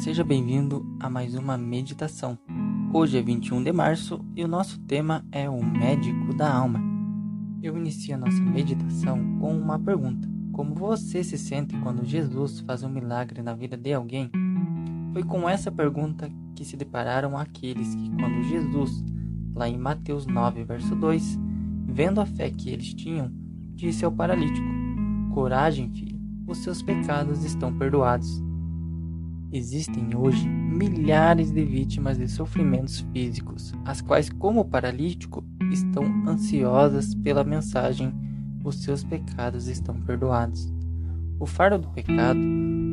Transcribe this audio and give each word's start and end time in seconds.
seja 0.00 0.24
bem-vindo 0.24 0.96
a 0.98 1.10
mais 1.10 1.34
uma 1.34 1.58
meditação. 1.58 2.38
Hoje 2.90 3.18
é 3.18 3.22
21 3.22 3.62
de 3.62 3.70
março 3.70 4.18
e 4.34 4.42
o 4.42 4.48
nosso 4.48 4.80
tema 4.80 5.22
é 5.30 5.46
o 5.46 5.62
médico 5.62 6.32
da 6.32 6.50
alma. 6.50 6.80
Eu 7.62 7.76
inicio 7.76 8.14
a 8.14 8.18
nossa 8.18 8.40
meditação 8.40 9.18
com 9.38 9.54
uma 9.54 9.78
pergunta: 9.78 10.26
Como 10.52 10.74
você 10.74 11.22
se 11.22 11.36
sente 11.36 11.76
quando 11.80 12.02
Jesus 12.02 12.60
faz 12.60 12.82
um 12.82 12.88
milagre 12.88 13.42
na 13.42 13.52
vida 13.52 13.76
de 13.76 13.92
alguém? 13.92 14.30
Foi 15.12 15.22
com 15.22 15.46
essa 15.46 15.70
pergunta 15.70 16.30
que 16.56 16.64
se 16.64 16.78
depararam 16.78 17.36
aqueles 17.36 17.94
que, 17.94 18.10
quando 18.16 18.42
Jesus, 18.44 19.04
lá 19.54 19.68
em 19.68 19.76
Mateus 19.76 20.26
9, 20.26 20.64
verso 20.64 20.96
2, 20.96 21.38
vendo 21.84 22.22
a 22.22 22.26
fé 22.26 22.48
que 22.48 22.70
eles 22.70 22.94
tinham, 22.94 23.30
disse 23.74 24.02
ao 24.02 24.10
paralítico: 24.10 24.66
Coragem, 25.34 25.90
filho, 25.90 26.18
os 26.46 26.56
seus 26.56 26.80
pecados 26.80 27.44
estão 27.44 27.70
perdoados. 27.76 28.42
Existem 29.52 30.14
hoje 30.14 30.48
milhares 30.48 31.50
de 31.50 31.64
vítimas 31.64 32.16
de 32.16 32.28
sofrimentos 32.28 33.00
físicos, 33.12 33.72
as 33.84 34.00
quais, 34.00 34.30
como 34.30 34.64
paralítico, 34.64 35.44
estão 35.72 36.04
ansiosas 36.24 37.16
pela 37.16 37.42
mensagem: 37.42 38.14
os 38.64 38.76
seus 38.76 39.02
pecados 39.02 39.66
estão 39.66 40.00
perdoados. 40.02 40.72
O 41.40 41.46
fardo 41.46 41.78
do 41.78 41.88
pecado, 41.88 42.38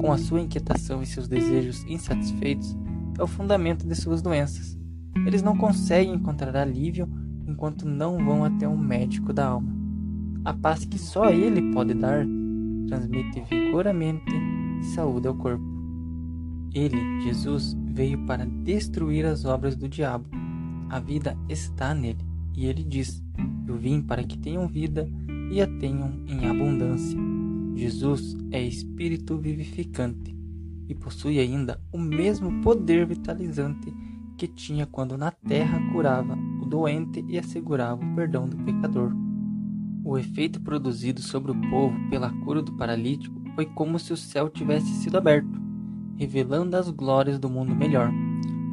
com 0.00 0.10
a 0.10 0.18
sua 0.18 0.40
inquietação 0.40 1.00
e 1.00 1.06
seus 1.06 1.28
desejos 1.28 1.84
insatisfeitos, 1.84 2.76
é 3.16 3.22
o 3.22 3.28
fundamento 3.28 3.86
de 3.86 3.94
suas 3.94 4.20
doenças. 4.20 4.76
Eles 5.24 5.42
não 5.42 5.56
conseguem 5.56 6.14
encontrar 6.14 6.56
alívio 6.56 7.08
enquanto 7.46 7.86
não 7.86 8.24
vão 8.24 8.44
até 8.44 8.66
um 8.66 8.76
médico 8.76 9.32
da 9.32 9.46
alma. 9.46 9.72
A 10.44 10.52
paz 10.52 10.84
que 10.84 10.98
só 10.98 11.30
ele 11.30 11.70
pode 11.72 11.94
dar 11.94 12.26
transmite 12.88 13.40
vigoramente 13.48 14.32
saúde 14.94 15.28
ao 15.28 15.34
corpo. 15.36 15.69
Ele, 16.72 17.20
Jesus, 17.22 17.76
veio 17.86 18.24
para 18.26 18.46
destruir 18.46 19.26
as 19.26 19.44
obras 19.44 19.74
do 19.74 19.88
diabo. 19.88 20.28
A 20.88 21.00
vida 21.00 21.36
está 21.48 21.94
nele, 21.94 22.24
e 22.56 22.66
ele 22.66 22.84
diz: 22.84 23.22
Eu 23.66 23.76
vim 23.76 24.00
para 24.00 24.22
que 24.22 24.38
tenham 24.38 24.68
vida 24.68 25.08
e 25.50 25.60
a 25.60 25.66
tenham 25.66 26.12
em 26.28 26.46
abundância. 26.46 27.18
Jesus 27.74 28.36
é 28.52 28.62
espírito 28.62 29.36
vivificante 29.36 30.36
e 30.88 30.94
possui 30.94 31.38
ainda 31.38 31.80
o 31.92 31.98
mesmo 31.98 32.60
poder 32.62 33.06
vitalizante 33.06 33.92
que 34.36 34.46
tinha 34.46 34.86
quando 34.86 35.16
na 35.16 35.30
terra 35.30 35.80
curava 35.92 36.36
o 36.60 36.66
doente 36.66 37.24
e 37.28 37.38
assegurava 37.38 38.04
o 38.04 38.14
perdão 38.14 38.46
do 38.46 38.56
pecador. 38.58 39.12
O 40.04 40.18
efeito 40.18 40.60
produzido 40.60 41.20
sobre 41.20 41.52
o 41.52 41.60
povo 41.70 41.96
pela 42.08 42.30
cura 42.44 42.62
do 42.62 42.72
paralítico 42.72 43.40
foi 43.54 43.66
como 43.66 43.98
se 43.98 44.12
o 44.12 44.16
céu 44.16 44.48
tivesse 44.48 44.88
sido 44.94 45.18
aberto 45.18 45.59
revelando 46.20 46.76
as 46.76 46.90
glórias 46.90 47.38
do 47.38 47.48
mundo 47.48 47.74
melhor. 47.74 48.12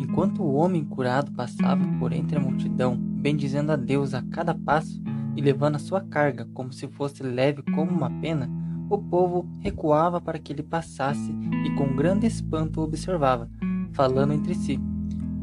Enquanto 0.01 0.43
o 0.43 0.55
homem 0.55 0.83
curado 0.83 1.31
passava 1.31 1.81
por 1.97 2.11
entre 2.11 2.37
a 2.37 2.41
multidão, 2.41 2.97
bendizendo 2.97 3.71
a 3.71 3.77
Deus 3.77 4.13
a 4.13 4.21
cada 4.21 4.53
passo 4.53 5.01
e 5.33 5.41
levando 5.41 5.77
a 5.77 5.79
sua 5.79 6.01
carga 6.01 6.45
como 6.53 6.73
se 6.73 6.89
fosse 6.89 7.23
leve 7.23 7.63
como 7.73 7.89
uma 7.89 8.09
pena, 8.19 8.49
o 8.89 8.97
povo 8.97 9.47
recuava 9.61 10.19
para 10.19 10.37
que 10.37 10.51
ele 10.51 10.61
passasse 10.61 11.33
e 11.65 11.69
com 11.75 11.95
grande 11.95 12.27
espanto 12.27 12.81
observava, 12.81 13.49
falando 13.93 14.33
entre 14.33 14.53
si: 14.53 14.77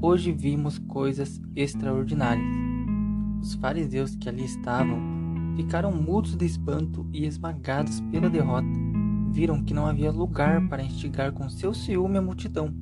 Hoje 0.02 0.30
vimos 0.30 0.78
coisas 0.78 1.40
extraordinárias. 1.56 2.46
Os 3.40 3.54
fariseus 3.54 4.14
que 4.14 4.28
ali 4.28 4.44
estavam 4.44 4.98
ficaram 5.56 5.90
mudos 5.90 6.36
de 6.36 6.44
espanto 6.44 7.06
e 7.14 7.24
esmagados 7.24 8.02
pela 8.10 8.28
derrota 8.28 8.83
viram 9.34 9.64
que 9.64 9.74
não 9.74 9.84
havia 9.84 10.12
lugar 10.12 10.68
para 10.68 10.84
instigar 10.84 11.32
com 11.32 11.50
seu 11.50 11.74
ciúme 11.74 12.16
a 12.16 12.22
multidão. 12.22 12.72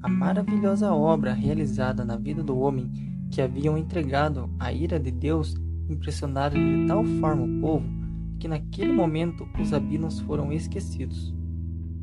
A 0.00 0.08
maravilhosa 0.08 0.94
obra 0.94 1.32
realizada 1.32 2.04
na 2.04 2.16
vida 2.16 2.44
do 2.44 2.56
homem 2.56 2.88
que 3.28 3.42
haviam 3.42 3.76
entregado 3.76 4.48
à 4.56 4.72
ira 4.72 5.00
de 5.00 5.10
Deus 5.10 5.56
impressionaram 5.88 6.54
de 6.54 6.86
tal 6.86 7.04
forma 7.04 7.42
o 7.42 7.60
povo 7.60 8.00
que 8.38 8.46
naquele 8.46 8.92
momento 8.92 9.46
os 9.60 9.74
abinos 9.74 10.20
foram 10.20 10.52
esquecidos. 10.52 11.34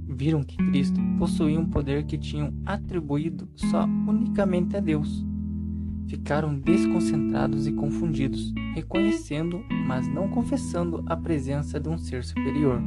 Viram 0.06 0.44
que 0.44 0.58
Cristo 0.58 1.00
possuía 1.18 1.60
um 1.60 1.66
poder 1.66 2.04
que 2.04 2.18
tinham 2.18 2.54
atribuído 2.66 3.48
só 3.56 3.86
unicamente 3.86 4.76
a 4.76 4.82
Deus. 4.82 5.26
Ficaram 6.08 6.60
desconcentrados 6.60 7.68
e 7.68 7.72
confundidos, 7.72 8.54
reconhecendo, 8.76 9.64
mas 9.88 10.08
não 10.08 10.28
confessando 10.28 11.04
a 11.08 11.16
presença 11.16 11.80
de 11.80 11.90
um 11.90 11.98
ser 11.98 12.24
superior. 12.24 12.82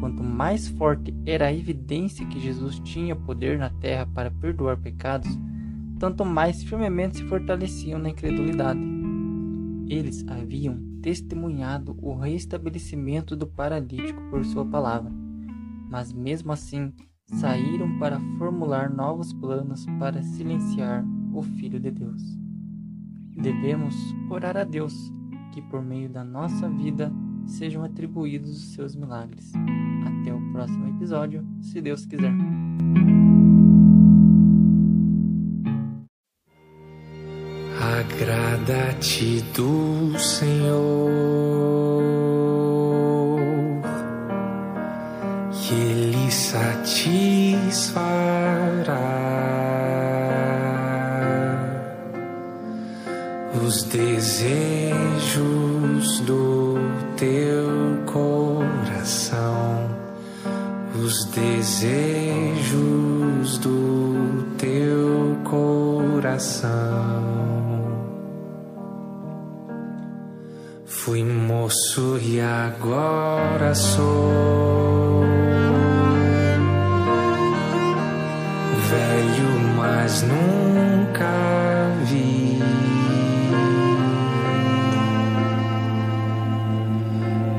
Quanto 0.00 0.24
mais 0.24 0.66
forte 0.66 1.14
era 1.26 1.48
a 1.48 1.52
evidência 1.52 2.26
que 2.26 2.40
Jesus 2.40 2.80
tinha 2.80 3.14
poder 3.14 3.58
na 3.58 3.68
terra 3.68 4.06
para 4.06 4.30
perdoar 4.30 4.78
pecados, 4.78 5.28
tanto 5.98 6.24
mais 6.24 6.62
firmemente 6.62 7.18
se 7.18 7.24
fortaleciam 7.24 7.98
na 7.98 8.08
incredulidade. 8.08 8.80
Eles 9.86 10.26
haviam 10.26 10.80
testemunhado 11.02 11.94
o 12.00 12.14
restabelecimento 12.14 13.36
do 13.36 13.46
paralítico 13.46 14.22
por 14.30 14.42
sua 14.42 14.64
palavra, 14.64 15.12
mas 15.90 16.14
mesmo 16.14 16.50
assim 16.50 16.94
saíram 17.26 17.98
para 17.98 18.18
formular 18.38 18.88
novos 18.88 19.34
planos 19.34 19.84
para 19.98 20.22
silenciar 20.22 21.04
o 21.34 21.42
Filho 21.42 21.78
de 21.78 21.90
Deus. 21.90 22.22
Devemos 23.36 23.94
orar 24.30 24.56
a 24.56 24.64
Deus 24.64 25.12
que, 25.52 25.60
por 25.60 25.82
meio 25.82 26.08
da 26.08 26.24
nossa 26.24 26.70
vida, 26.70 27.12
sejam 27.46 27.84
atribuídos 27.84 28.50
os 28.50 28.74
seus 28.74 28.94
milagres. 28.94 29.52
Até 30.06 30.32
o 30.32 30.40
próximo 30.52 30.88
episódio, 30.88 31.46
se 31.60 31.80
Deus 31.80 32.06
quiser. 32.06 32.32
Agrada-te 37.80 39.42
do 39.54 40.18
Senhor, 40.18 40.60
que 45.50 45.74
Ele 45.74 46.30
satisfará 46.30 47.20
os 53.66 53.84
desejos 53.84 54.69
os 61.10 61.24
desejos 61.24 62.78
do 63.58 64.44
teu 64.56 65.36
coração. 65.42 66.70
Fui 70.86 71.24
moço 71.24 72.16
e 72.22 72.40
agora 72.40 73.74
sou 73.74 75.24
velho, 78.88 79.50
mas 79.76 80.22
nunca 80.22 81.26
vi. 82.04 82.62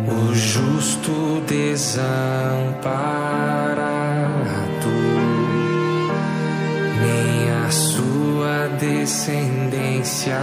O 0.07 0.33
justo 0.33 1.41
desamparado, 1.45 3.10
descendência 8.81 10.39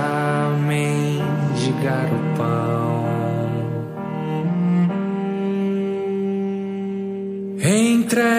mendigar 0.65 2.07
o 2.07 2.37
pão. 2.37 2.79
Entrega 7.61 8.38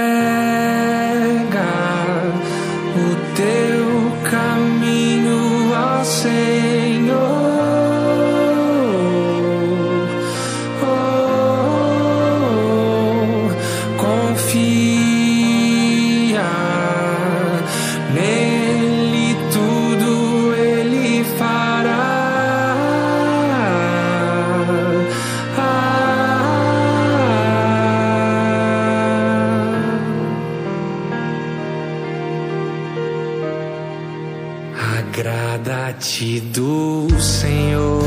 te 36.00 36.40
do 36.40 37.08
Senhor 37.20 38.02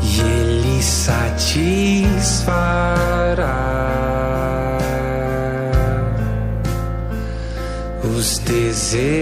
e 0.00 0.20
Ele 0.20 0.82
satisfará 0.82 1.58
os 8.16 8.38
desejos. 8.38 9.21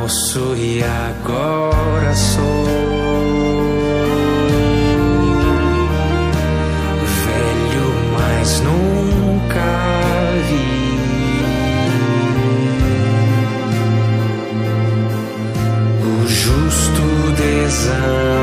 moço 0.00 0.54
e 0.56 0.82
agora 0.82 2.14
sou. 2.14 2.66
Velho, 7.24 7.88
mas 8.16 8.60
nunca 8.60 9.70
vi 10.48 10.68
o 16.04 16.28
justo 16.28 17.02
desânimo. 17.36 18.37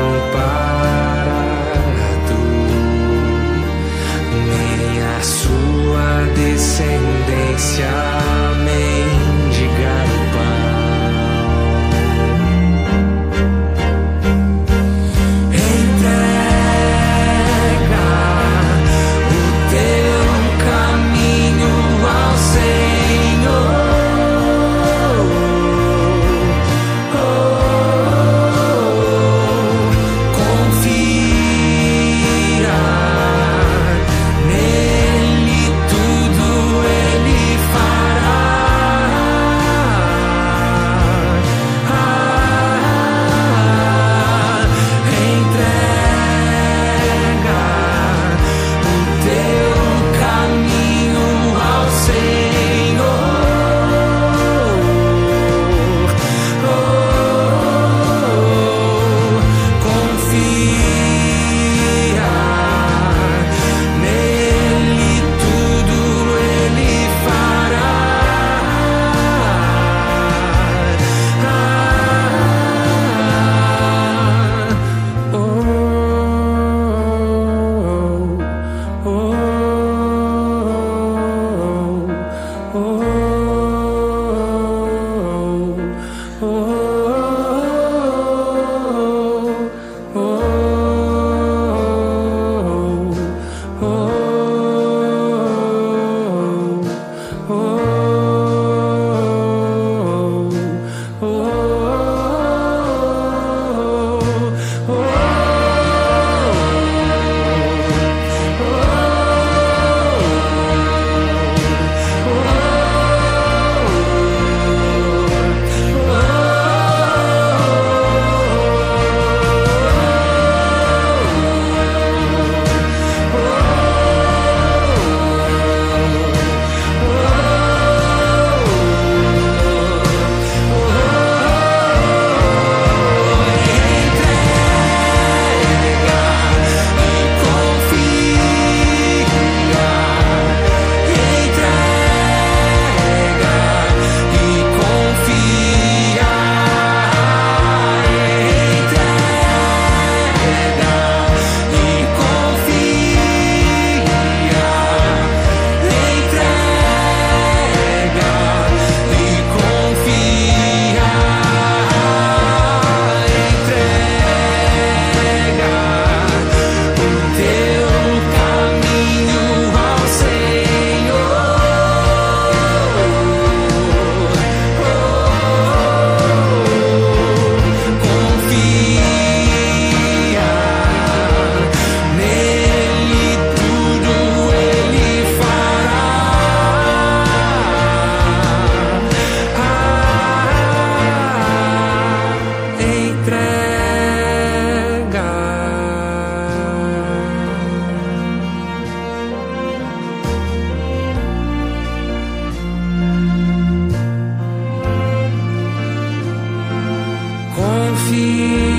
feel 208.10 208.75